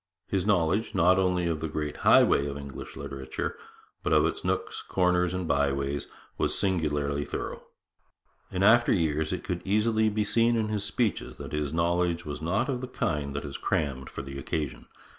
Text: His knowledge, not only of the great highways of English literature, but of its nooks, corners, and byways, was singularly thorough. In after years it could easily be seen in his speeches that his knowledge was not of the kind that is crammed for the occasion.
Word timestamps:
His 0.25 0.47
knowledge, 0.47 0.95
not 0.95 1.19
only 1.19 1.45
of 1.45 1.59
the 1.59 1.67
great 1.67 1.97
highways 1.97 2.49
of 2.49 2.57
English 2.57 2.95
literature, 2.95 3.55
but 4.01 4.11
of 4.11 4.25
its 4.25 4.43
nooks, 4.43 4.81
corners, 4.81 5.31
and 5.31 5.47
byways, 5.47 6.07
was 6.39 6.57
singularly 6.57 7.23
thorough. 7.23 7.61
In 8.51 8.63
after 8.63 8.91
years 8.91 9.31
it 9.31 9.43
could 9.43 9.61
easily 9.63 10.09
be 10.09 10.23
seen 10.23 10.55
in 10.55 10.69
his 10.69 10.83
speeches 10.83 11.37
that 11.37 11.51
his 11.51 11.71
knowledge 11.71 12.25
was 12.25 12.41
not 12.41 12.67
of 12.67 12.81
the 12.81 12.87
kind 12.87 13.35
that 13.35 13.45
is 13.45 13.57
crammed 13.57 14.09
for 14.09 14.23
the 14.23 14.39
occasion. 14.39 14.87